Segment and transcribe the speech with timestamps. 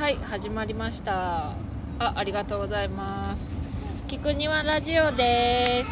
[0.00, 1.50] はい始まりました。
[1.98, 3.52] あありがとうございます。
[4.08, 5.90] 菊庭ラジオです。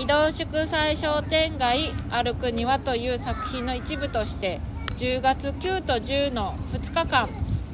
[0.00, 4.60] 移動祝祭商店街歩く庭という作品の一部として
[4.96, 7.28] 10月9と10の2日間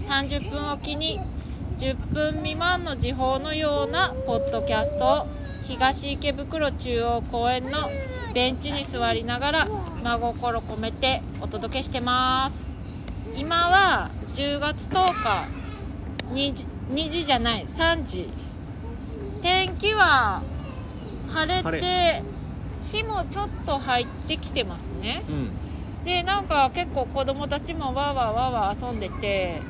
[0.05, 1.21] 30分おきに
[1.77, 5.27] 10分未満の時報のようなポッドキャストを
[5.65, 7.91] 東池袋中央公園の
[8.33, 9.69] ベンチに座りながら
[10.03, 12.75] 真心込めてお届けしてます。
[13.37, 15.49] 今は10月10日
[16.33, 18.31] 2時 ,2 時じゃない3時
[19.43, 20.43] 天気は
[21.29, 22.23] 晴れ晴て
[22.93, 25.25] 日もちょっと入ってきてますね。
[25.29, 25.51] うん。
[26.05, 29.61] でなんか結構子供たちもわーわーわーわー遊んでて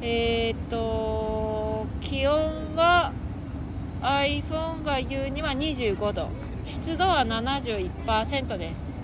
[0.00, 3.12] えーっと気温は
[4.00, 6.28] iPhone が言うには25度。
[6.64, 8.98] 湿度は71%です。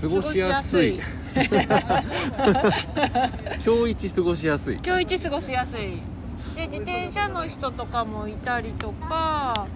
[0.00, 0.98] 過ごしやすい
[3.64, 4.78] 今日一過ごしやすい。
[4.84, 5.98] 今日一過ごしやすい。
[6.54, 9.66] で自転車の人とかもいたりとか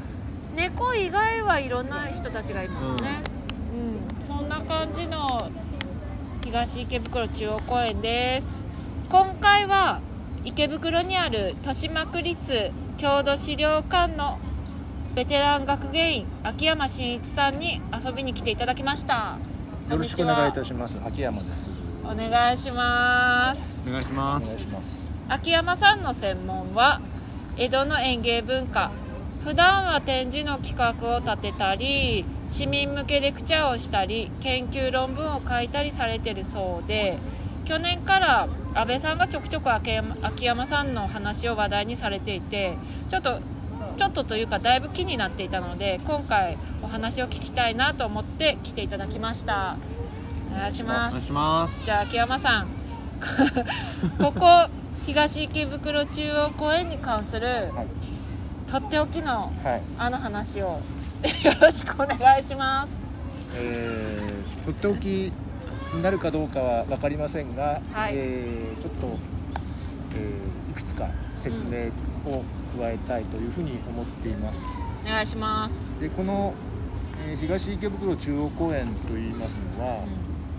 [0.55, 3.21] 猫以外はいろんな人たちがいますね。
[3.75, 5.51] うん、そんな感じの
[6.45, 8.65] 東池袋中央公園です。
[9.09, 10.01] 今回は
[10.45, 14.39] 池袋にある豊島区立郷土資料館の
[15.15, 19.37] ベテラン学芸員秋山真一さんに遊びに来ていただきました
[19.93, 20.99] よろしくお願いいたしします。
[21.05, 21.69] 秋山です。
[22.03, 25.13] お願いしますお願いしおます願いします。
[25.29, 27.03] 秋山さんの専門は
[27.59, 28.91] 江戸の園芸文化
[29.45, 37.19] 普段は展示の企画を立てたり市民向けレクチャーをしたり研究論文を書いたりされてるそうで
[37.67, 42.77] 去年から安倍さんがちょくちょく秋山秋山さんの話を話題にされていて
[43.11, 43.41] ちょっと
[43.97, 49.77] ちょっとというかだいぶ気になっていたので今回お話を聞きたいなと思って来ていただきました。
[50.53, 51.11] お願いします。
[51.11, 51.85] お願いします。
[51.85, 52.69] じゃあ秋山さん。
[54.19, 54.69] ここ
[55.07, 57.87] 東池袋中央公園に関するはい。
[58.71, 59.83] とっておきのはい。
[59.99, 60.81] あの話を
[61.45, 62.89] よろしくお願いします。
[63.55, 65.33] えー、とっておき
[65.95, 68.13] になるかどうかはわかりませんが、はい。
[68.15, 69.19] えーちょっと、
[70.15, 71.89] えーいくつか説明
[72.33, 72.43] を
[72.79, 74.65] 加えたいというふうに思っています。
[75.05, 76.55] お願いします、で、この、
[77.29, 79.99] えー東池袋中央公園といいますのは、う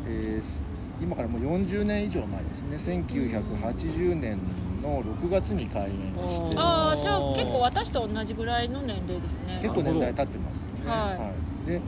[0.07, 0.63] えー
[1.01, 2.77] 今からもう40年以上前ですね。
[2.77, 4.37] 1980年
[4.81, 5.89] の6月に開園
[6.29, 10.89] してん、ああじゃあ結構私と同じぐらいの年齢ですね結構年代経ってますよね。
[10.89, 11.33] は
[11.65, 11.81] いい、で、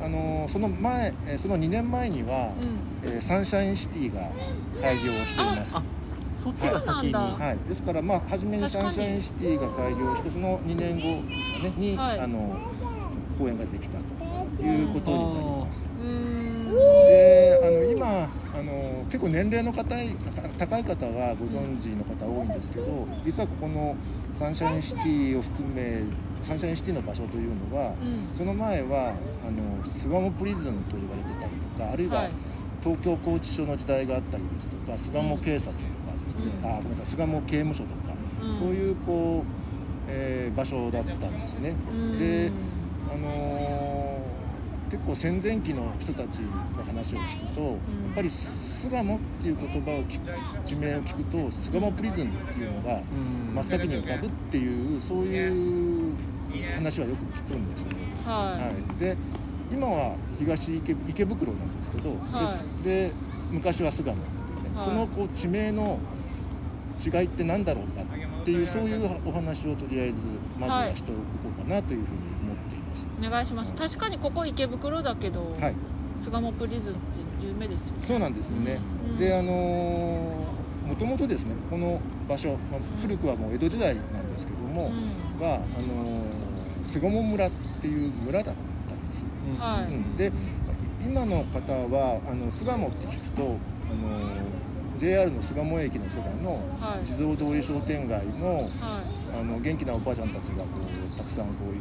[0.00, 2.52] あのーその前、えーその2年前には、
[3.04, 4.20] うんえーサンシャインシティが
[4.80, 5.74] 開業しています。
[5.76, 5.82] あ
[6.42, 7.12] そっちが先に。
[7.12, 12.20] はい、ですから、まあ、初めにサンシャインシティが開業して、その2年後ですかね、に、はい。
[12.20, 12.56] あの
[13.38, 13.98] 公園ができた
[14.58, 15.86] ということになります。
[16.00, 16.74] うーん。
[16.74, 20.16] で、あの今、あの結構年齢の高い
[20.58, 23.96] 高い方はご存知の方多いんですけど、実はここの
[24.34, 26.02] サンシャインシティを含め、
[26.40, 28.36] サンシャインシティの場所というのは、うん。
[28.36, 29.14] その前は
[29.46, 32.51] あの巣鴨プリズンと言われてたりとかあるいは、はい
[32.82, 35.78] 東京拘置所の時代があったりですとか巣鴨警察と
[36.10, 36.68] かですね、うん。
[36.68, 37.06] あごめんなさい。
[37.06, 38.54] 巣鴨刑務所とか、うん。
[38.54, 41.74] そういうこう、えー場所だったんですね。
[41.90, 42.18] うん。
[42.18, 42.50] で
[43.12, 44.02] あのー
[44.92, 47.78] 結構戦前期の人たちの話を聞くと、やっ
[48.14, 53.54] ぱり巣鴨っていう言葉を聞く地名を聞くと巣鴨プリズンっていうのがうん。
[53.54, 56.14] 真っ先に浮かぶっていうそういう
[56.74, 57.94] 話はよく聞くんですね。
[58.26, 59.16] ははい、で
[59.72, 63.12] 今は東池池袋なんですけど、はでで
[63.50, 64.84] 昔は巣鴨っていうね、はい。
[64.84, 65.98] そのこう地名の
[67.04, 70.16] 違いって何だろうかっていうそういうお話をとりあえず
[70.58, 71.20] まずはしておこ
[71.58, 73.06] うかなというふうに思っています。
[73.06, 73.26] い。
[73.26, 73.74] お願いします。
[73.74, 75.74] 確かにここ池袋だけど、はい、
[76.18, 77.00] 巣鴨プリズンって
[77.46, 78.02] 有名ですよね。
[78.02, 78.78] そうなんですよね。
[79.10, 79.18] うん。
[79.18, 79.52] であの
[80.86, 84.92] もともとですねこの場所、まあ古くはもう江戸時代なんですけども、
[85.38, 85.46] うん。
[85.46, 86.52] はあのー
[86.92, 87.50] 巣鴨村っ
[87.80, 88.71] ていう村だったん
[89.12, 89.26] です。
[89.26, 89.60] うん。
[89.60, 89.84] はい。
[89.84, 90.32] うん、で
[91.04, 93.58] 今の方はあの巣鴨って聞くとあの
[94.98, 97.06] JR の巣鴨駅のそばのはい。
[97.06, 98.70] 地蔵通り商店街のはい。
[99.32, 101.80] あの元気なおばあちゃんたちがこうたくさんこういる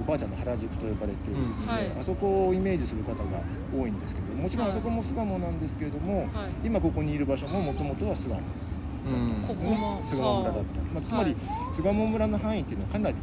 [0.00, 1.74] おばあちゃんの原宿と呼ばれているですね、うん。
[1.74, 1.92] はい。
[2.00, 3.24] あそこをイメージする方が
[3.74, 6.28] 多いんですけどもちろんはいあそこも巣鴨なんですけれども、はい。
[6.64, 8.40] 今ここにいる場所ももともとは巣鴨う
[9.10, 9.76] んここですね。
[9.76, 11.74] も巣鴨村だった、まあ、つまり、はい。
[11.74, 13.16] 巣鴨村の範囲っていうのはかなり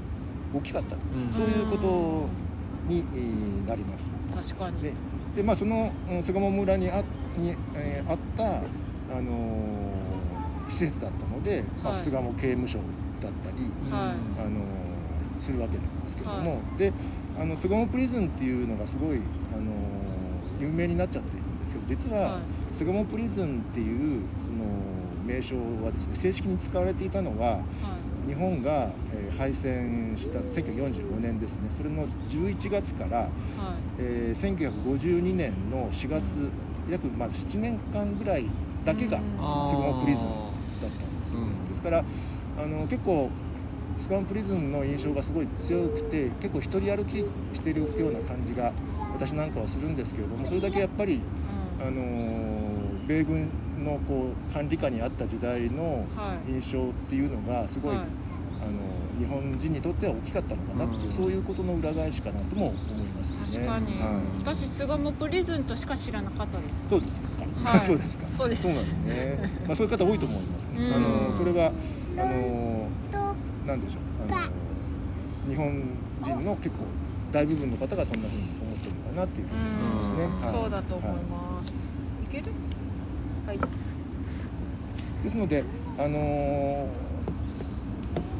[0.53, 0.99] 大きかった、ん。
[1.31, 2.27] そういうこと
[2.87, 4.09] に、えーなります。
[4.33, 4.81] 確かに。
[4.81, 4.93] で
[5.35, 7.03] で、まあ、そのうん巣鴨村にあ
[7.37, 8.45] に、えーあった、
[9.17, 12.79] あのー施設だったので、まあ、はい巣鴨刑務所
[13.21, 13.57] だったり、
[13.91, 14.41] はい。
[14.41, 16.93] あのーするわけなんですけども、はで
[17.37, 19.17] あの巣鴨プリズンっていうのがすごい、
[19.53, 19.75] あのー
[20.61, 22.75] 有名になっちゃってるんですけど実は、はい。
[22.75, 24.55] 巣鴨プリズンっていうその
[25.25, 27.59] 名称はですね正式に使われていたのはは
[28.27, 31.69] 日本が、えー敗戦した1945年ですね。
[31.75, 33.31] それの11月から、いはい。
[33.99, 36.49] えー1952年の4月
[36.89, 38.45] 約まあ7年間ぐらい
[38.85, 39.23] だけがうん。
[39.69, 40.39] スゴモプリズンだっ
[40.81, 41.65] たんですよ、うん。
[41.67, 42.03] ですから
[42.57, 43.29] あの結構
[43.97, 47.17] スゴモプリズンの印象がすごい強くて結構一人歩き
[47.53, 48.71] してるような感じが
[49.13, 51.21] 私なんかはするんですけれどもそれだけやっぱり
[51.81, 51.87] うん。
[51.87, 52.75] あのー
[53.07, 53.49] 米軍
[53.85, 56.51] のこう管理下にあった時代のはい。
[56.51, 58.05] 印象っていうのがすごい、はい。
[58.61, 61.11] あの日本人にとっては大きかったのかなっていう、うん。
[61.11, 63.67] そういうことの裏返しかなとも思いますよね。
[63.67, 64.21] 確かに、はい。
[64.39, 66.89] 私巣鴨プリズンとしか知らなかったです。
[66.89, 67.27] そうですか、
[67.69, 67.79] はい。
[67.85, 68.27] そうですか。
[68.27, 68.63] そうです。
[68.63, 70.93] そうなんですね、 まあ、そういう方多いと思います、うん。
[70.93, 70.99] あ
[71.29, 71.71] のそれは
[72.17, 72.89] あの
[73.67, 74.33] なんでしょう？
[74.33, 74.41] あの
[75.49, 75.83] 日本
[76.23, 76.85] 人の結構
[77.31, 80.39] 大部分の方がそんなふうに思ってるのかなっていうふうに思いますね、うん。
[80.39, 80.51] はい。
[80.51, 81.15] そうだと思いは
[81.57, 82.45] ます、い、ける？
[83.45, 83.59] はい。
[85.23, 85.63] ですので
[85.97, 86.89] あの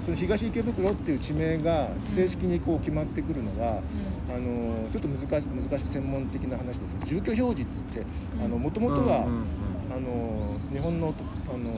[0.04, 3.82] その東池袋っていう地名が正式にこう決まってくるのは、
[4.30, 8.04] あのちょっと難し難しい専門的な話ですが住居表示って
[8.38, 9.46] 言ってもともとは、うんうん
[9.96, 11.24] あの日本のと
[11.54, 11.72] あの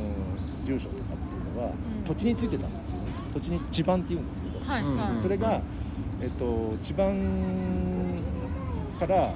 [0.63, 2.03] 住所とかっていうのは、ん。
[2.03, 3.11] 土地についてたんですよね。
[3.33, 5.61] 土地に地盤っていうんですけど、はいうんはい、それが、
[6.21, 8.23] えっと、地盤
[8.99, 9.33] から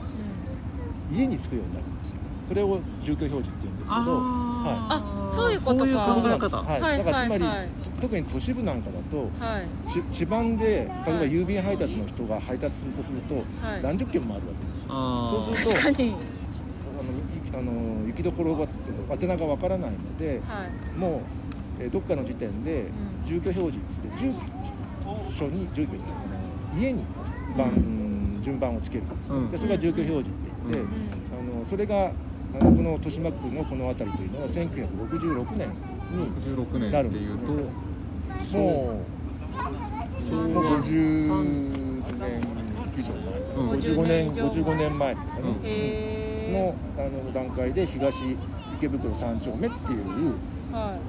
[1.11, 1.90] 家に着くようになるんですよ
[2.47, 5.85] それを住居表示って言うんですけどあそういうことか。
[5.85, 6.97] そういうそういうことなんです、いはい。
[6.97, 7.67] だからつまり、はいはい。
[7.67, 9.89] と特に都市部なんかだとはい。
[9.89, 13.41] ち地盤で例えばはい郵便配達の人が配達するとすると、は
[13.77, 13.83] い。
[13.83, 14.89] 何十件もあるわけですよ。
[14.91, 16.15] そうすると確かに。
[16.99, 17.15] あのい
[17.53, 18.67] あの行きどころが
[19.09, 20.99] 宛名がわからないのではい。
[20.99, 21.21] も
[21.79, 22.91] う、えーどっかの時点でん。
[23.23, 24.33] 住居表示っつって住
[25.37, 27.05] 所に住居にあの家に
[27.57, 29.51] 番、順番をつけるんですね、うん。
[29.51, 30.87] でそれが住居表示って言って、うん。
[31.30, 31.30] あ
[31.61, 32.11] のそれが
[32.59, 35.69] あのこの豊島区のこの辺りというのは1966年
[36.11, 37.51] に16年っていうと
[38.57, 38.99] も
[40.31, 41.43] うもう50
[42.19, 42.41] 年
[42.97, 48.37] 以上前、うん55年50年以上55年前ですかね、うんへのあの段階で東
[48.75, 50.33] 池袋3丁目っていう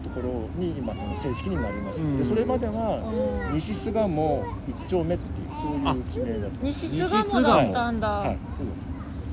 [0.05, 3.03] ところに今正式になります、うんでそれまでは
[3.51, 8.91] うん西巣鴨1丁目っていうそういう地名だと西巣鴨だったんだ、はいそうです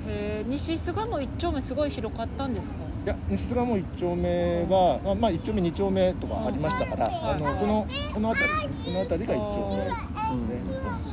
[0.07, 2.75] へえ西巣鴨一丁目すごい広かったんですか？
[3.05, 10.39] いや西巣鴨1丁目はあまあ1丁目2丁目とかありましたから、はいあのこのこの辺りですねこの辺りが1丁目ですね、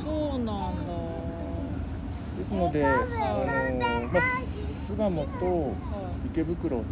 [0.03, 0.53] そうなんだ。
[2.37, 5.73] ですので、あのまあ、巣鴨とは
[6.27, 6.83] 池袋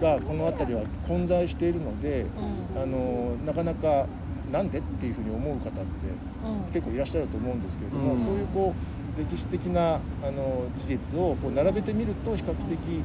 [0.00, 2.28] がこの辺りは混在しているので、いうん。
[2.80, 4.06] あのなかなか
[4.52, 6.72] なんでっていうふうに思う方ってうん。
[6.72, 8.18] 結構いらっしゃると思うんですけれども、うん。
[8.20, 13.04] そういうこう歴史的なあの事実をこう並べてみると比較的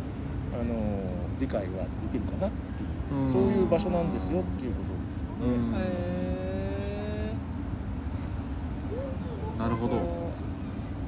[0.53, 1.01] あの
[1.39, 3.31] 理解はできるかなっていう、うん。
[3.31, 6.09] そういう場所なんですよっていうことですよね。
[9.57, 10.01] なるほど。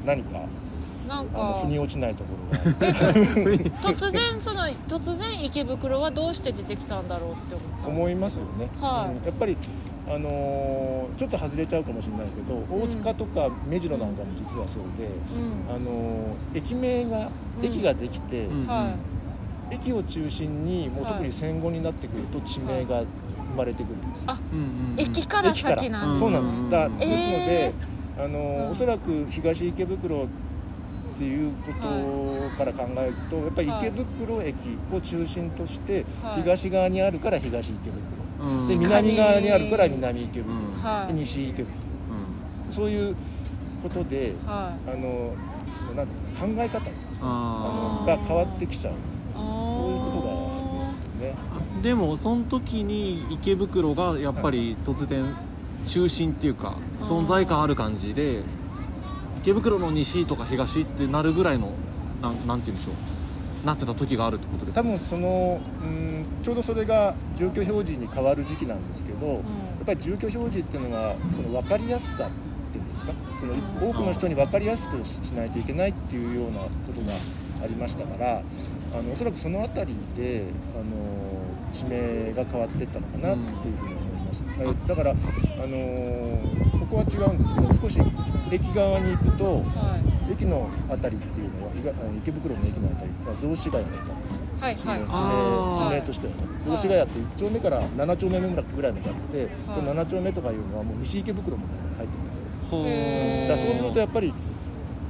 [0.06, 0.45] 何か
[1.07, 2.74] なんか腑に落ちないところが
[3.83, 9.18] 突然その突然池袋はどうして出てきたんだろうって思った思いますよね、はい。
[9.18, 9.25] うん。
[9.25, 9.57] やっぱり
[10.09, 15.75] あのーちょっと外れちゃうかもしれないけど大塚とか目白なんかも実はそうで、うん。
[15.75, 18.68] あのー駅名がうん駅ができて、うん。
[18.68, 18.95] は
[19.71, 23.07] 駅を中心にもうはい特に戦後になってくると地名が生
[23.57, 24.99] まれてくるんですよ、あうんうんうん。
[24.99, 26.19] い駅から駅から先なんです。
[26.19, 27.09] そうなんですだうんです。
[27.09, 27.73] ので、
[28.18, 30.28] あのーうんおそらく東池袋っ
[31.18, 34.56] ていうことから考えるとやっぱり池袋駅
[34.94, 36.42] を中心としてはい。
[36.42, 38.02] 東側にあるから東池袋、
[38.44, 38.68] うん。
[38.68, 40.56] で南側にあるから南池袋、
[41.10, 41.16] うん。
[41.16, 41.68] 西池袋
[42.66, 42.71] うん。
[42.71, 43.16] そういう
[43.83, 45.33] ことではあの
[45.71, 46.80] そのなんですか考え方
[47.21, 48.94] ああのが変わってきちゃう。
[48.94, 48.98] い
[49.36, 50.33] そういうことがあ
[50.74, 51.36] りますよね。
[51.80, 51.81] ー。
[51.81, 55.36] でもその時に池袋がやっぱり突然
[55.86, 57.07] 中心っていうかうん。
[57.07, 58.44] 存在感ある感じで
[59.42, 61.71] 池袋の西とか東ってなるぐらいの
[62.21, 63.20] なんなんて言うんでしょう
[63.65, 64.81] なってた時があるってことですか？
[64.81, 69.41] 多分そのうんちょうどそれが住居表示に変わる時期なんですけど、やっ
[69.85, 72.30] ぱり住居表示っていうのはその分かりやすさっ
[72.71, 73.13] ていうんですか？
[73.39, 73.89] そのうん。
[73.89, 77.13] 多くの人に分かりやすくしないといけないっていうようなことが
[77.63, 80.85] ありましたからあのおそらくその辺りであの
[81.71, 85.13] 地名が変わっていったのかなっていうふうに思います、えだからあ
[85.68, 88.01] のここは違うんですけど少し
[88.51, 89.61] 駅側に行くとは
[89.97, 91.71] い駅の辺りっていうのは
[92.18, 94.42] 池袋の駅の辺りは雑司ヶ谷だったんですよ。
[94.59, 94.76] はいはい。
[94.76, 95.90] 地あー。
[95.90, 96.40] 名地名としてはね。
[96.66, 102.45] 雑司ヶ谷って1丁目から7丁目ぐらいまであって、その7丁目とかいうのはもう西池袋の方に入ってるんですよ。
[103.52, 104.33] だからそうするとやっぱり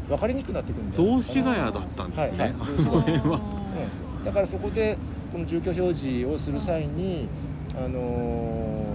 [0.10, 2.80] 分かりにくくなってくるんじゃない雑司ヶ谷だったんですね、はいはい。
[2.80, 3.01] それは。
[3.01, 4.08] そうなんですよ。
[4.25, 4.98] だからそこで
[5.32, 7.28] この住居表示をする際に
[7.75, 8.86] あの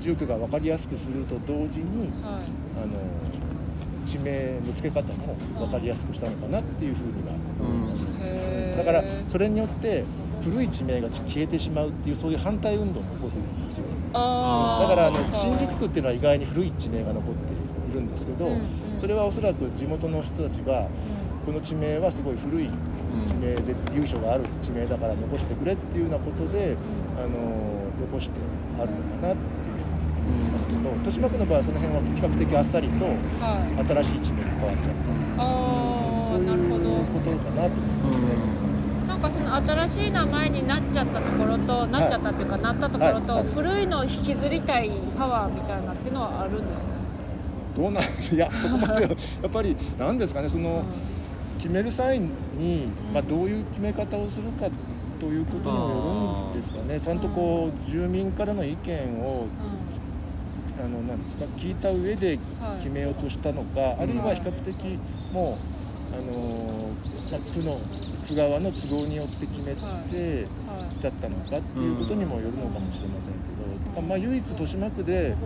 [0.00, 2.42] 住居が分かりやすくすると同時に、はい。
[2.76, 3.00] あの
[4.06, 10.04] 地名の付け方も分かりやすくしたのかなっていうふうには思います、へーだからそれによって
[10.42, 13.84] 古い地名が消えてしまうっていうそういう反対運動も起こってるんですよ。
[14.12, 18.60] だからあの新宿区っていうのは意外に古い地名が残っているんですけど、うんうん。
[19.00, 20.86] それはおそらく地元の人たちが
[21.44, 22.70] この地名はすごい古い
[23.26, 26.76] 地名で由緒がある地名だから残してくれっていうようなことで、
[27.16, 28.36] あの残して
[28.78, 29.95] あるのかなっていうふうに思
[30.26, 33.86] いますけど豊島区の場合はその辺は比較的あっさりとはい。
[33.88, 35.42] 新しい地名に変わっちゃった。
[35.42, 38.56] あそういうことかなと思いますね。
[39.06, 46.90] なんかその新しい名前になっちゃったところとなっちゃったっていうか、なったところと、はい古いのを引きずりたいパワーみたいなっていうのはあるんですね、
[47.76, 50.84] どうなんいや そこまではやっぱり何ですかねその
[51.58, 52.30] 決める際に、
[53.12, 54.68] まあ、どういう決め方をするか
[55.18, 57.00] ということにもよるんですかね。
[57.00, 59.46] ちゃんとこう住民からの意見を
[60.86, 62.78] あのなんですか聞いた上ではい。
[62.78, 64.98] 決めようとしたのか、あるいは比較的
[65.32, 66.90] もうあの
[67.32, 67.80] まあ区の
[68.28, 71.02] 区側の都合によって決めて、はい。
[71.02, 73.38] だったのかっていうことにもよるのかもしれませんけ
[73.94, 75.36] ど、まあ、唯一豊島区で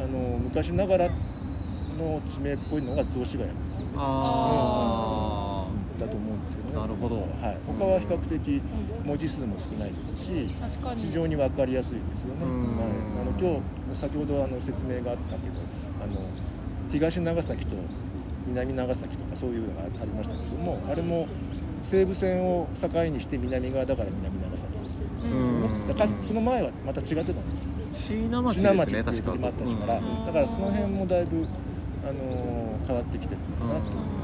[0.00, 1.08] あの昔ながら
[1.98, 3.86] の地名っぽいのが雑司ヶ谷ですよね。
[5.96, 6.80] あだと思うんですけどね。
[6.80, 8.62] なるほどはい、他は比較的
[9.04, 12.44] 文字数も少ないですし、確かに非常に分かりやすいですよね。
[12.44, 12.88] うんはい、
[13.22, 13.60] あの今
[13.92, 15.60] 日先ほどあの説明があったけど、
[16.02, 16.28] あの
[16.90, 17.76] 東長崎と
[18.46, 21.26] 南長崎とかそういうのがありましたけども、あれも
[21.82, 24.76] 西武線を境にして南側だから南長崎
[25.22, 25.66] うんですよね。
[25.66, 27.70] うんだからその前はまた違ってたんですよ。
[27.92, 31.46] あ椎名町信ですね濃っていう時もあったしから、うんだからその辺もだいぶ
[32.04, 34.15] あの変わってきてるのかなと思いますね。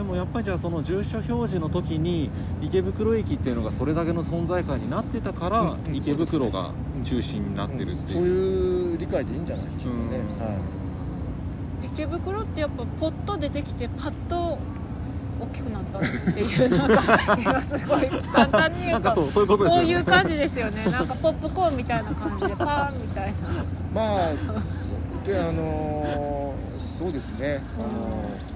[0.00, 2.30] でもやっぱりじゃあその住所表示の時に
[2.62, 6.72] 池袋駅っていうのがそれだけの存在感になってたから、うんうん池袋が
[7.04, 10.16] 中心になってるっていう、そういう理解でいいんじゃないでしょうかね。
[10.16, 11.86] うんはい。
[11.92, 14.58] 池袋ってやっぱポッと出てきてパッと
[15.40, 16.00] 大きくなったっ
[16.34, 23.38] ていうなんか今すごい簡単に言うそうそういうことですよねそういう感じですよねなんかポップコーンみたいな感じでパーンみたいな
[23.94, 24.32] まあ
[25.26, 27.58] であのーそうですね。
[27.78, 28.49] あのー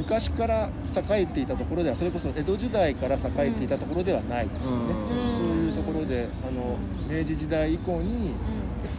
[0.00, 0.70] 昔から
[1.12, 4.94] 栄えていたところではそれこそ江戸時代から栄えていたところではないですよね。
[4.94, 6.78] うんそういうところであの
[7.08, 8.34] 明治時代以降に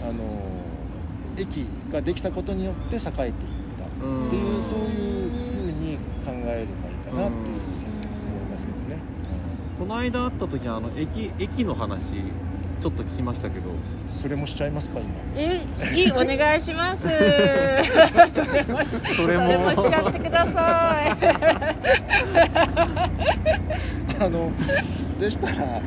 [0.04, 0.72] あのー
[1.38, 3.32] 駅ができたことによって栄えていっ
[3.78, 4.06] た。
[4.06, 4.92] うんっていうそういう
[5.64, 7.86] ふうに考えればいいかなっていうふうに
[8.28, 8.98] 思いますけどね。
[9.80, 12.16] この間会った時あの駅駅の話
[12.82, 13.70] ちょっと聞きましたけど
[14.12, 15.08] それもしちゃいますか今。
[15.36, 17.04] え次お願いします
[18.34, 21.12] それもしそれもれもしちゃってください
[24.26, 24.52] あの
[25.20, 25.82] でしたら、は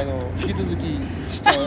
[0.00, 0.84] あの引き続き
[1.32, 1.60] しちゃう、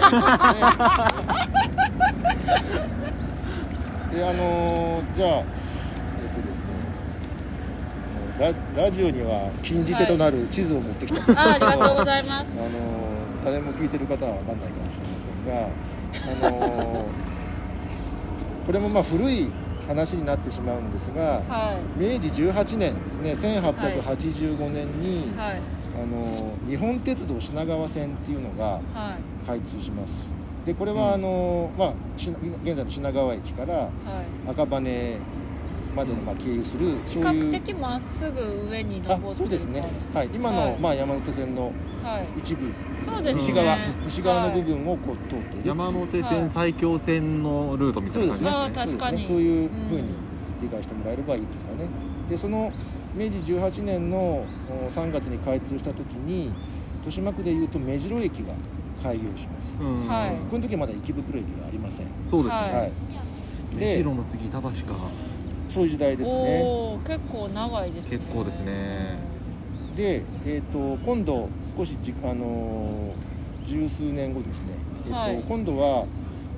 [4.14, 4.20] ね。
[4.20, 5.44] であのじゃあ。
[8.40, 12.70] ララジオには禁じ手となる地図を持ってきたんですけど、あありがとうございますあの
[13.44, 17.06] 誰も聞いてる方は分かんないかもしれませんが、あの
[18.66, 19.50] これもまあ古い
[19.88, 22.00] 話になってしまうんですが、はい。
[22.00, 25.62] 明治18年ですね1885年に、はい。
[25.96, 29.48] あの日本鉄道品川線っていうのがはい。
[29.48, 30.32] 開通します。
[30.66, 33.92] でこれはあの、まあ、しな現在の品川駅からはい。
[34.52, 34.80] 赤羽
[35.96, 39.82] までのまあ経由する比そういう較的まっすぐ上に登ってそうですね。
[40.14, 40.80] はい、今の、はい。
[40.80, 41.72] まあ、山手線の
[42.04, 42.28] はい。
[42.40, 42.72] 一部。
[43.00, 43.42] そうですね。
[43.42, 45.68] 西側、西側の部はい分をこう通っている。
[45.68, 48.50] 山手線埼京線のルートみたそですね。
[48.50, 48.52] い。
[48.52, 49.18] うな感じあー確かに。
[49.18, 49.26] そうですね。
[49.28, 50.06] そういうふうにうん。
[50.62, 51.90] 理解してもらえればいいですかね。
[52.30, 52.72] でその
[53.16, 56.54] 明治18年のお3月に開通した時に
[57.00, 58.54] 豊島区でいうと目白駅が
[59.04, 59.80] 開業します。
[59.82, 60.08] うん。
[60.08, 60.36] はい。
[60.50, 62.08] この時はまだ池袋駅がありません。
[62.28, 62.72] そうですね、はい。
[62.74, 62.92] はい。
[63.74, 64.72] 目で白の次板橋か
[65.72, 67.00] そういう時代ですね。
[67.08, 68.18] 結構長いですね。
[68.18, 69.18] 結構ですね。
[69.96, 71.48] で、えー、と今度
[71.78, 73.32] 少しじ、あのー
[73.64, 74.74] 十数年後ですね、
[75.06, 75.44] えーとはい。
[75.48, 76.08] 今度は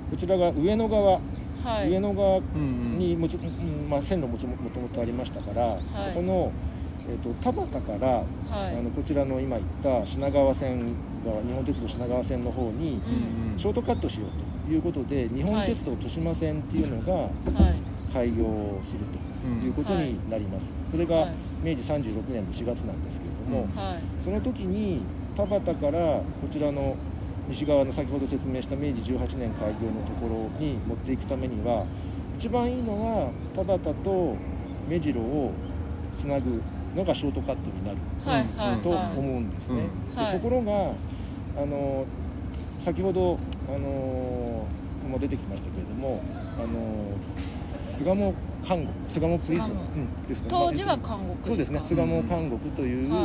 [0.10, 1.20] こちらが上野側、
[1.64, 1.90] はい。
[1.90, 2.60] 上野側うんう
[2.96, 2.98] ん。
[2.98, 5.80] にもち、うんまあ、線路もちももともとありましたから、い。
[6.14, 6.52] そこの、
[7.08, 8.08] えー、と田端から、
[8.50, 8.78] はい。
[8.78, 13.60] あのこちらの今言った品川線側日本鉄道品川線の方にうんうん。
[13.60, 18.46] ショートカットしようということで日本鉄道豊島線っていうのがはい開業
[18.84, 19.00] する
[19.42, 21.30] ということになります、それがはい。
[21.64, 23.70] 明治36年の4月なんですけれども、うん。
[23.76, 24.04] はい。
[24.22, 25.02] その時に
[25.36, 26.96] 田端からこちらの
[27.50, 31.86] 西側の先ほど説明した明治18年開業のところに持っていくためには
[32.38, 34.36] 一番いいのは田端と
[34.88, 35.52] 目白を
[36.16, 36.62] つなぐ
[36.96, 39.20] のがショートカットになるはいはいとはい。
[39.20, 39.88] 思うんですね。
[40.16, 40.94] でところが
[41.62, 42.06] あの
[42.80, 46.22] 先ほど、あのーも出てきましたけれども、
[46.58, 47.53] あのー
[47.94, 48.16] 巣鴨
[48.68, 50.56] 監獄巣鴨プリズン、うん、ですかね。
[50.68, 53.22] 当時はまあ監獄そうですね巣鴨監獄という、はい。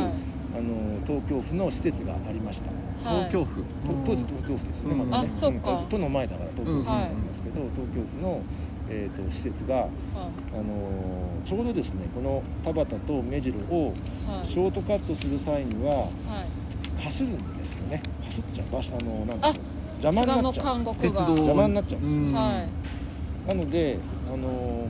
[0.51, 2.69] あのー東京府の施設がありました。
[3.09, 3.29] はい。
[3.29, 3.61] 東京府。
[3.61, 3.65] と
[4.05, 5.09] 当時東京府ですよね、うん。
[5.09, 5.29] まだね。
[5.29, 5.81] あそっか。
[5.81, 5.85] ん。
[5.89, 8.41] 都の前だから東京府になりますけど、東京府の、
[8.89, 9.89] えー、と施設が、は
[10.53, 13.93] あのーちょうどですねこの田端と目白を
[14.43, 16.07] ショートカットする際にはは
[16.99, 17.03] い。
[17.03, 18.01] かするんですよね。
[18.25, 18.73] かすっちゃう。
[18.73, 19.69] 場所あのーなんあていうの
[20.01, 20.95] 邪魔になっちゃう。
[20.95, 21.19] 鉄道。
[21.21, 22.21] が邪魔になっちゃうんですよ。
[22.21, 22.33] うん。
[22.33, 23.47] はい。
[23.47, 23.97] なので、
[24.33, 24.87] あのー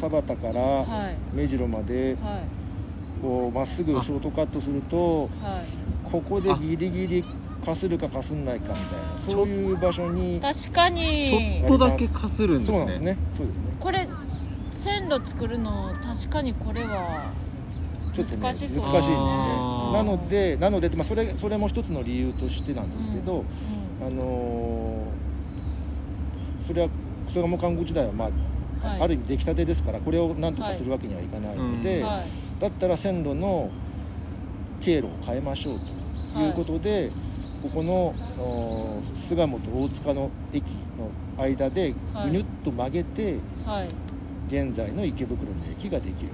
[0.00, 1.16] 田端からはい。
[1.32, 2.42] 目白まではい。
[3.22, 5.30] こうまっすぐショートカットするとはい。
[6.10, 7.24] ここでギリギリ
[7.64, 12.76] かするかかすんないかみたいなそういう場所に確かちにょっとだけかするんですね。
[12.76, 13.16] そうなんですね。
[13.36, 13.62] そうですね。
[13.80, 14.06] これ
[14.72, 17.32] 線路作るの確かにこれは
[18.14, 18.84] ちょっとね難しそう。
[18.84, 23.44] 難しいですねなのでなので、まあ、それそれも一つの理由としてなんですけど、
[24.00, 24.06] うん。
[24.06, 24.93] あのー
[26.66, 26.88] それは
[27.28, 28.30] 巣鴨看護時代は、まあ
[28.86, 29.00] はい。
[29.02, 32.60] ある意味出来たてですからこれをなんとかするわけにはいかないので、うんはい。
[32.60, 33.70] だったら線路の
[34.80, 35.80] 経路を変えましょう
[36.34, 37.10] ということで、
[37.62, 40.64] ここのお巣鴨と大塚の駅
[40.98, 41.10] の
[41.42, 42.30] 間ではい。
[42.30, 43.88] ぐにゅっと曲げて、はい。
[44.48, 46.28] 現在の池袋の駅ができる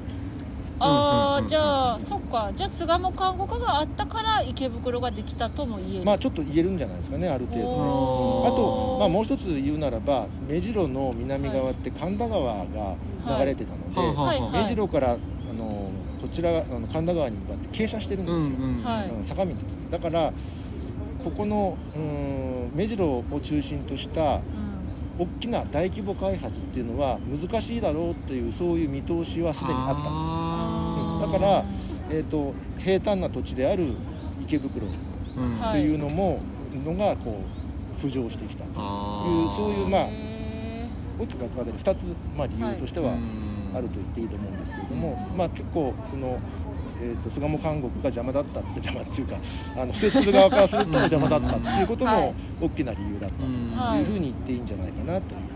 [0.80, 2.50] ああじゃあそっか。
[2.54, 6.04] じゃあ巣鴨看護科があったから池袋ができたとも言えとる。
[6.06, 12.64] まあちょっと言えるんじゃないですかねある程度あと、まあ、もう一つ言うならば目白の南側って神田川が
[13.38, 14.64] 流れてたので、はいはいはい。
[14.64, 15.16] 目白からあ
[15.52, 20.32] のこちらあの神田川に向かって傾斜してるんですよ、うんうん坂道ですねだから
[21.24, 24.70] ここのうん目白を中心としたうん。
[25.18, 30.08] 大きな大規模開発っていうのは難しいだろうというそういう見通しはすでにあったんです
[31.30, 31.64] から
[32.10, 33.86] えー、と平坦な土地である
[34.40, 34.86] 池袋
[35.36, 35.58] うん。
[35.60, 36.40] はというのも、
[36.84, 37.40] のがこ
[38.02, 38.76] う浮上してきたという
[39.52, 40.88] そういうまあへ
[41.20, 43.50] 大きく分けて2つ、まあ、理由としてはうん。
[43.72, 46.40] あると言っていいと思うんですけれども、まあ、結構その、
[47.00, 49.36] えー、と巣鴨監獄が邪魔だったって邪魔っていうか
[49.76, 52.20] あの施設する側からすると邪魔だったっていうことはい。
[52.22, 55.49] も大きな理由だったといいうふうに言っていいんじゃないかなという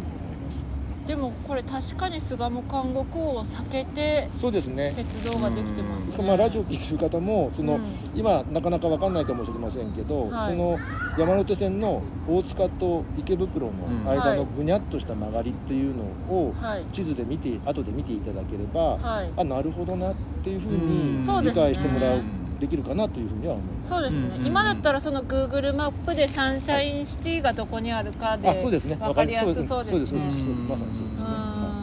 [1.06, 4.92] でもこれ確かに巣鴨監獄を避けてそうですね。
[4.96, 6.24] 鉄道ができてますね。
[6.24, 7.82] まあ、ラジオ聞いてる方もその、うん。
[8.14, 10.52] 今なかなか分かんないかもしれませんけど、はい。
[10.52, 10.78] その
[11.18, 13.72] 山手線の大塚と池袋の
[14.06, 16.86] 間はいのぐにゃっとした曲がりっていうのをはい。
[16.86, 19.32] 地図で見て後で見ていただければ、はい。
[19.36, 21.18] あなるほどなっていうふううん。
[21.18, 22.22] に理解してもらう
[22.60, 23.88] できるかなというふうには思います。
[23.88, 28.96] そうですね、うん今だったらその Google マップでサンシャインシティがどこにあるかであそうですね。
[28.96, 30.50] 分かりやすそうですそうですそうねですそうです。
[30.50, 30.68] うん。
[30.68, 31.24] まさにそうですね。
[31.24, 31.74] は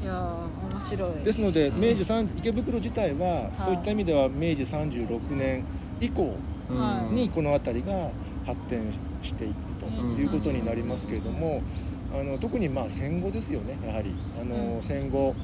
[0.00, 0.04] うん。
[0.04, 1.10] いやー面白い。
[1.22, 3.56] いですので明治三池袋自体は、い。
[3.56, 5.64] そういった意味では明治36年
[6.00, 6.34] 以降
[6.70, 7.14] うんはい。
[7.14, 8.10] にこの辺りが
[8.46, 8.84] 発展
[9.22, 11.60] していくとうんいうことになりますけれども、
[12.18, 14.14] あの特にまあ戦後ですよねやはり。
[14.40, 14.82] あの、うん。
[14.82, 15.34] 戦後、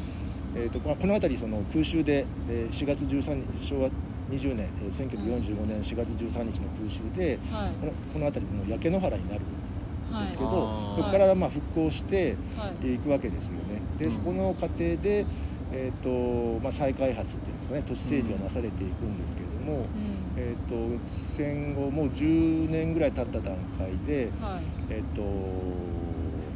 [0.56, 3.88] えーとまあこの辺りその空襲で、えー4月13日昭和
[4.30, 7.74] 20年、えー1945年4月13日の空襲ではい。
[7.80, 10.96] このこの辺りもう焼け野原になるんですけど、はい。
[10.98, 12.94] そこからまあ復興してはい。
[12.94, 13.80] いくわけですよね。
[13.98, 14.10] でうん。
[14.10, 15.24] そこの過程で、
[15.72, 19.86] えーとまあ、再開発っていうんですかね都市整備がなされていくんですけれども、うん。
[20.36, 24.62] えー、と戦後もう10年ぐらい経った段階で、はい。
[24.90, 25.22] えー、と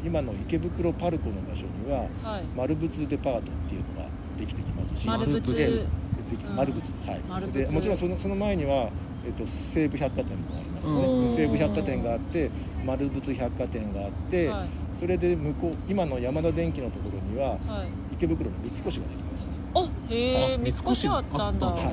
[0.04, 2.44] 今の池袋パルコの場所にははい。
[2.56, 5.06] 丸物デパートっていうのができてきますし。
[5.06, 6.56] 丸物ででうん。
[6.56, 7.52] 丸物はい。
[7.52, 8.90] でもちろんそのその前には、
[9.26, 12.50] えー、と西武百貨店もありますようんね西武百貨店があって
[12.84, 14.68] 丸物百貨店があって、はい。
[14.98, 17.88] それで向こう今の山田電機のところにははい。
[18.14, 19.50] 池袋の三越ができます。
[19.74, 21.66] あへえあ三越あったんだ。
[21.66, 21.90] あはいは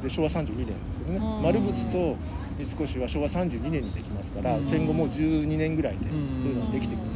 [0.00, 1.16] い、で昭和32年ですけどね。
[1.18, 1.42] うん。
[1.42, 2.16] 丸物と
[2.58, 4.64] 三越は昭和32年にできますからうん。
[4.64, 6.08] 戦後もう12年ぐらいでん。
[6.08, 6.14] そ
[6.48, 7.09] ういうのができてくる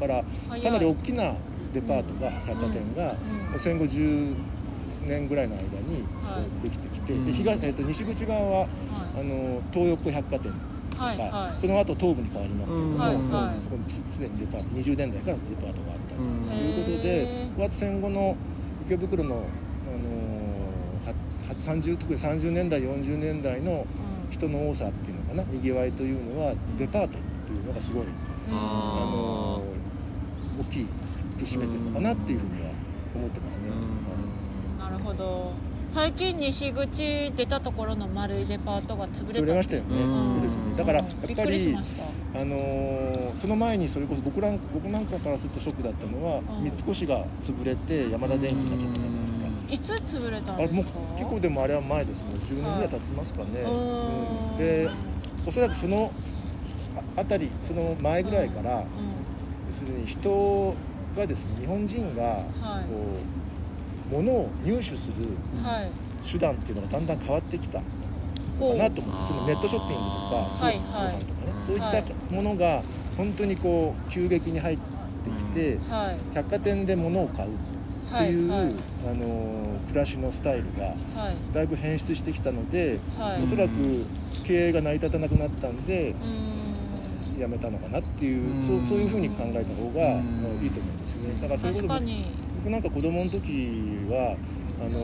[0.00, 0.24] から
[0.62, 1.34] かなり大きな
[1.74, 3.14] デパートが百貨店が
[3.52, 3.58] うん。
[3.60, 4.34] 戦後10
[5.06, 6.64] 年ぐらいの間にはい。
[6.64, 7.26] できてきてうん。
[7.26, 8.66] で東、えー、と西口側はは
[9.14, 10.50] あの東横百貨店。
[10.50, 10.54] い
[10.96, 11.18] はい。
[11.18, 11.60] がはい。
[11.60, 13.22] その後東部に変わりますけれども、はいはい。
[13.54, 16.22] もうそこにすすでにデパート20年代からデパートがあったと。
[16.56, 18.36] いうことへでうやって戦後の
[18.86, 21.14] 池袋の、あのーは
[21.48, 24.30] は30特に30年代40年代のうん。
[24.30, 27.10] 人の多さっていうのかなにぎわいというのはデパートっ
[27.46, 28.06] ていうのがすごい、
[28.48, 29.49] あのー
[30.60, 32.70] 大きいく占めてるのかなっていうふうには
[33.14, 33.62] 思ってますね。
[34.78, 35.52] なるほど。
[35.88, 40.40] 最近西口出たところの丸いデパートが潰れましたよね。
[40.42, 40.76] ですね。
[40.76, 41.76] だからやっぱりくり
[42.32, 46.70] あのーその前にそれこそ僕ら僕なんかからするとショックだったのは、うん。
[46.70, 49.50] 三越が潰れて山田電機になっちゃったじゃないですか。
[49.70, 54.58] いつ潰れたんあれもうですか結構でもあれは前ですもん10年ぐらい経ちますかね、うーん。
[54.58, 54.88] で
[55.46, 56.12] おそらくその
[57.16, 58.84] ああたりその前ぐらいから、う要
[59.72, 60.74] するに人
[61.16, 62.44] がですね日本人がはい。
[62.88, 63.18] こ
[64.12, 65.14] う、物を入手する
[66.28, 67.84] 手段っていうのがだんだん変わってきたか
[68.58, 70.74] ほうなと思ってそのネットショッピングとか通はい。
[70.74, 71.16] 販とかね、
[71.64, 72.00] そういはい。
[72.00, 72.82] ったものが
[73.16, 74.82] 本当にこう急激に入って
[75.30, 76.34] きて、はい。
[76.34, 77.52] 百貨店で物を買うっ
[78.10, 78.74] てはいいう、はい。
[79.08, 81.54] あの暮らしのスタイルがはい。
[81.54, 83.42] だいぶ変質してきたので、はい。
[83.44, 83.70] おそらく
[84.44, 86.14] 経営が成り立たなくなったんで
[87.40, 88.66] うーんやめたのかなっていう、うん。
[88.66, 91.32] そうそういうふうに考えた方が、ういいと思うんですね。
[91.40, 91.94] だからそういうこと
[92.62, 94.36] 僕なんか子供の時は
[94.80, 94.98] あの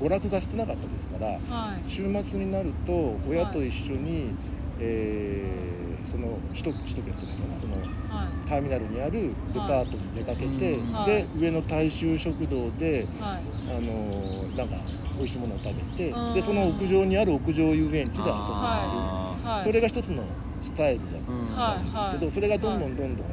[0.00, 1.38] 娯楽が少なかったですからは
[1.86, 1.90] い。
[1.90, 4.34] 週末になると親と一緒に、
[4.80, 8.48] えーその首都首都圏というのかなそのはい。
[8.48, 10.92] ターミナルにあるデパートに出かけて、うん。
[10.94, 11.06] はい。
[11.06, 13.76] で上の大衆食堂ではい。
[13.76, 14.76] あのなんか
[15.16, 16.34] 美味しいものを食べて、うん。
[16.34, 19.62] でその屋上にある屋上遊園地で遊ぶっていう、あはい。
[19.62, 20.24] それが一つの
[20.60, 21.32] スタイルだった
[21.76, 23.26] うんですけど、それがどんどんどんどん、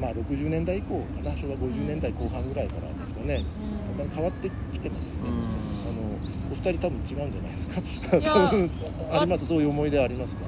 [0.00, 3.44] まあ、60年代以降かな昭和50年代後半ぐらいからですかね、
[3.92, 3.98] うん。
[3.98, 5.34] だんだん変わってきてますよね、うん。
[5.34, 5.42] あの
[6.50, 7.82] お二人多分違うんじゃないですか。
[8.10, 8.70] 多分
[9.12, 9.46] あります？
[9.46, 10.42] そういう思い出ありますか？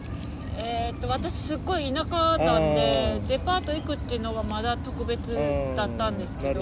[0.58, 2.04] えーっと私すっごい田舎
[2.38, 5.34] なんでデパート行くっていうのがまだ特別
[5.76, 6.60] だったんですけど。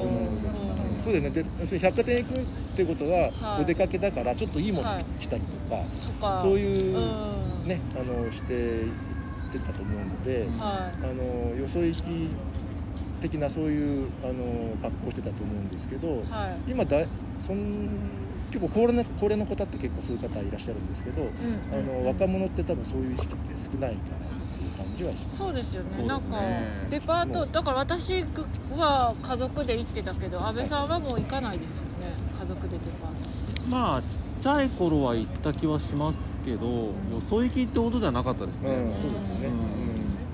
[1.02, 1.30] そうだよね。
[1.30, 1.44] で
[1.78, 2.44] 百貨店行くっ
[2.76, 3.62] てことは、はい。
[3.62, 5.04] お出かけだからちょっといいものはい。
[5.20, 6.38] 着たりとか、そっか。
[6.38, 8.90] そういううんねあのして行
[9.50, 12.28] ってたと思うので、うんはあのよそ行き
[13.20, 16.70] 的なそういうあの格好してたと思うんですけどいはい。
[16.70, 17.88] 今だいそん
[18.50, 21.28] 結構高齢な高齢の方って結構そういう方いらっしゃるんですけど、うん
[21.72, 22.06] あのうん。
[22.06, 25.36] 若者って多分そういう意識って少ないかなっていう感じはします。
[25.36, 26.02] そうですよね。
[26.02, 26.08] ね。
[26.08, 26.40] なんか
[26.88, 28.24] デパートだから私
[28.76, 31.90] は家族で行ってたけど安倍さんはもう行かないですよね。
[32.38, 33.68] 家族でデパート。
[33.68, 34.08] まあちっ
[34.42, 39.48] ちゃい頃は行った気はしますけど、よそ行きってことではなかったですね、うん、そうですよね、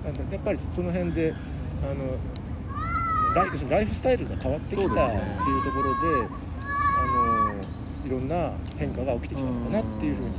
[0.06, 0.32] うん。
[0.32, 1.34] やっぱりその辺で
[1.82, 2.16] あの
[3.34, 6.28] ライライフスタイルが変わってきたっていうところで
[6.86, 7.06] あ
[7.54, 10.30] のいろんな変化が起きてきたのかなっていうふうに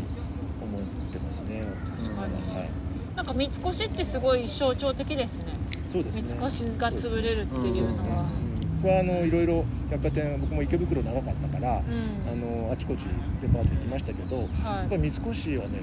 [0.61, 1.63] 思ってますね。
[1.97, 2.33] 確かに。
[2.55, 2.69] はい、
[3.15, 5.53] なんか三越ってすごい象徴的ですね。
[5.91, 6.35] そうですね。
[6.37, 8.21] 三越が潰れるっていうのは。
[8.41, 8.46] うん
[8.81, 12.31] 僕はあのいろいろ百貨店僕も池袋長かったから、うん。
[12.31, 12.35] あ
[12.67, 13.05] のあちこち
[13.41, 14.85] デパート行きましたけど、やはい。
[14.87, 15.79] っぱり三越はね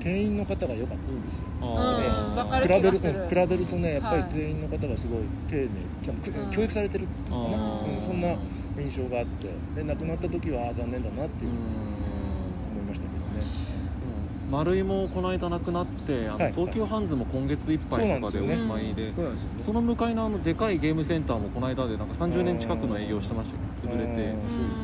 [0.00, 1.44] 店員の方が良かったいいんですよ。
[1.60, 2.66] あーうんわかる。
[2.66, 4.30] 比べる比べるとねやっぱりはい。
[4.32, 6.50] 店員の方がすごい丁寧、くうん。
[6.50, 8.34] 教育されてるのかな、うんそんな
[8.78, 9.48] 印象があって。
[9.76, 11.50] で亡くなった時は残念だなっていう。
[11.50, 11.92] うふうにん
[12.72, 13.46] 思いましたけどね。
[14.52, 16.52] 丸井もこの間なくなってあの、はい。
[16.52, 19.10] 東急ハンズも今月いっぱいとかでおしまいで
[19.64, 24.34] その向かいのあのでかいゲームセンターもこの間でなんか30年近くの営業してましたよね潰れて。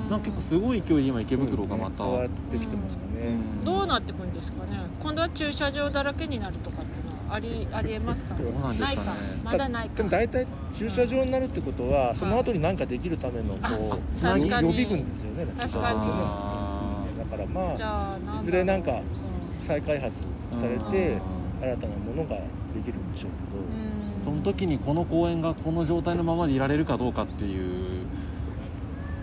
[0.08, 3.28] なんか結構すごい勢いで今池袋がまた、変わってきてますかね。
[3.28, 3.64] うん。
[3.64, 4.86] どうなってくんですかね。
[5.00, 8.36] 今度は駐車場だらけになるとかっていうのはありありえますか？
[8.36, 8.96] どうなんですかね。
[8.96, 9.14] ないか。
[9.44, 9.96] まだないか。
[9.96, 14.38] でも大体駐車場になるってことは、その後に何かできるためのこう予備
[14.86, 15.46] 軍ですよね。
[15.58, 15.98] 確かに。
[16.00, 19.02] あだからまじあいずれなんかう
[19.60, 20.80] 再開発されん。
[20.90, 21.18] て
[21.60, 22.36] 新たなものが
[22.74, 23.98] できるんでしょうけど。
[24.18, 28.06] その時にこの公園がこの状態のままでいられるかどうかっていう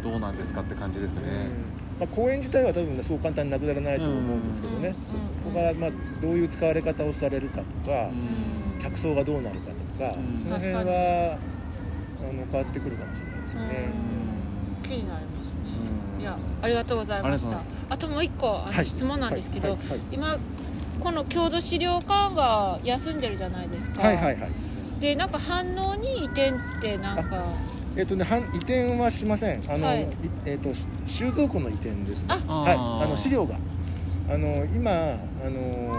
[0.02, 1.50] どうなんですかって感じですね、
[2.00, 5.06] まあ、公園自体は多分ねそう簡単になくならないと思うんですけどね、うん。
[5.06, 5.90] そこがまあ
[6.22, 8.82] どういう使われ方をされるかとか、うん。
[8.82, 10.40] 客層がどうなるかとか、うん。
[10.40, 11.38] その辺は
[12.22, 13.92] あの変わってくるかもしれないですよね。
[14.78, 14.90] うん。
[14.90, 15.60] 気になりますね。
[16.16, 16.22] うん。
[16.22, 18.78] いやありがとうございましたあともう一個あはい。
[18.78, 19.78] の質問なんですけど、
[20.12, 20.38] 今
[21.00, 24.52] この郷土資料館が休んでるじゃないですか、はいはいはい。
[25.00, 27.44] でなんか反応に移転ってなんか。
[27.98, 29.62] えっ、とね反移転はしません。
[29.70, 30.04] あの、はい。
[30.04, 30.08] い
[30.46, 30.70] えっ、と
[31.08, 32.24] 収蔵庫の移転です。
[32.24, 32.36] ね。
[32.48, 32.54] あ。
[32.54, 32.74] はい。
[32.74, 33.56] あの資料が。
[34.28, 35.96] あの今あの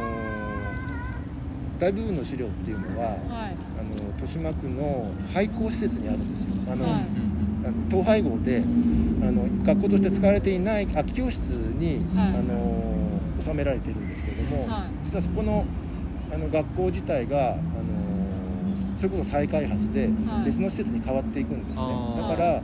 [1.79, 3.19] 大部分の資料っていうのは、はい。
[3.29, 6.51] あの豊島区の廃校施設にあるんですよ。
[6.71, 6.93] あの、はい。
[6.93, 7.05] あの
[7.89, 8.63] 統廃合で
[9.23, 12.29] あの学校として使われていない空き教室に、はい。
[12.29, 12.97] あの
[13.41, 14.91] 収められているんですけれども、はい。
[15.05, 15.65] 実はそこの
[16.33, 17.61] あの学校自体があの
[18.97, 20.47] それこそ再開発ではい。
[20.47, 22.29] 別の施設に変わっていくんですね、あー。
[22.29, 22.63] だから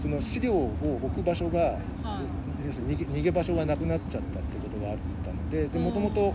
[0.00, 2.66] その資料を置く場所が、はい。
[2.66, 6.32] 要するに逃げ逃げ場所がなくなっちゃったってことがあったのでもともと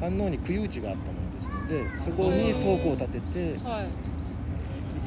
[0.00, 3.86] 飯能に区有地があったものですのでそこに倉庫を建ててはい。
[3.86, 3.90] で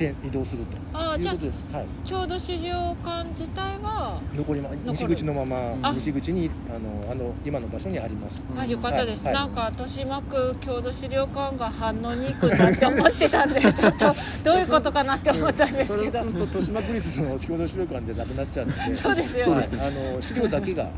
[0.03, 4.77] 移動するといあーじゃあうことです、はい、ちょうど資料館自体は残りまる。
[4.86, 5.45] 西口のまあ。
[5.75, 8.43] ま西口にあのあの今の場所にあります。
[8.51, 8.60] うん。
[8.60, 9.34] あよかったです、はい。
[9.34, 18.95] なんか豊島区郷土資料館が反応に行くなって思ってたんで ちょっとどういうことかなって思ったんですそれけどをすると豊島区立の共同資料館でなくなっちゃうので。
[18.95, 19.51] そうですよね。
[19.53, 20.89] はいあの資料だけが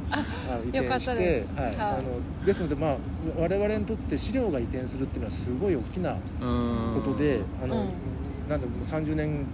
[0.72, 1.48] 移よか転してったです。
[1.56, 1.66] はい。
[1.68, 1.76] はい。
[1.78, 2.98] あのですのでまあ
[3.40, 7.90] 我々にとって資料が移転するっていうのはすごい大きなうんことであの、うん
[8.50, 9.46] なんでもう30年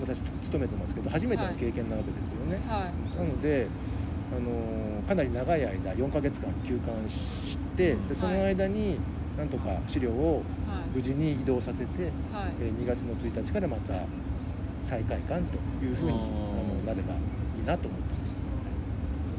[0.00, 3.18] 私勤めてますけど初めての経験なわけですよね、はい。
[3.18, 3.66] なので
[4.36, 8.98] あのかなり長い間4ヶ月間休館してでその間に
[9.38, 10.86] なんとか資料をはい。
[10.96, 12.54] 無事に移動させて、はい。
[12.60, 13.92] えー2月の1日からまた
[14.82, 16.24] 再開館というふうにあの
[16.86, 17.16] なればい
[17.60, 18.40] いなと思ってます。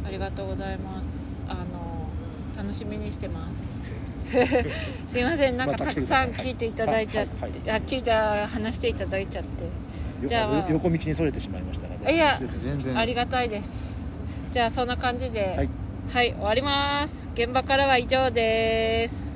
[0.05, 1.41] ありがとうございます。
[1.47, 2.09] あの
[2.55, 3.83] 楽しみにしてます
[5.07, 7.71] すいませんなんかまあたくさん聞いていただいちゃって、はいはい。
[7.71, 9.63] あ聞いた話していただいちゃって。
[10.23, 12.39] よじゃあよ横道にそれてしまいましたがねいや
[12.95, 14.09] ありがたいです。
[14.53, 15.69] じゃあそんな感じではい。
[16.13, 17.29] はい、終わります。
[17.35, 19.26] 現場からは以上です